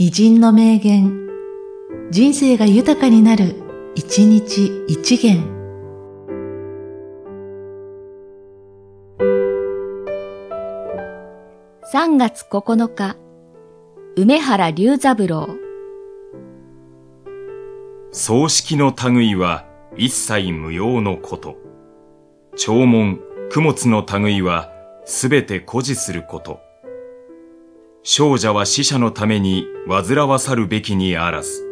[0.00, 1.28] 偉人の名言、
[2.12, 3.56] 人生が豊かになる、
[3.96, 5.42] 一日一元。
[11.92, 13.16] 3月9日、
[14.14, 15.48] 梅原龍三郎。
[18.12, 21.56] 葬式の類は一切無用のこと。
[22.54, 23.18] 弔問、
[23.50, 24.70] 供物の類は
[25.04, 26.67] すべて誇示すること。
[28.10, 31.67] 少女は死者のために煩わさるべきにあらず。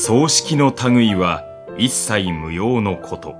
[0.00, 1.44] 葬式の類は
[1.76, 3.34] 一切無用のこと。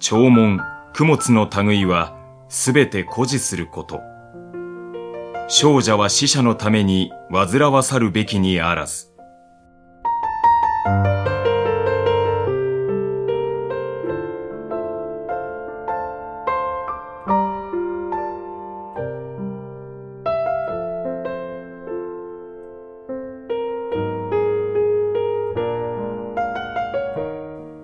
[0.00, 0.60] 弔問、
[0.92, 2.16] 供物の類は
[2.48, 4.00] すべて誇示すること。
[5.46, 9.11] 少者は死者のために煩わさるべきにあらず。